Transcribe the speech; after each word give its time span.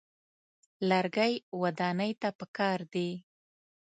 لرګي 0.89 1.33
ودانۍ 1.61 2.11
ته 2.21 2.29
پکار 2.39 2.79
دي. 2.93 3.09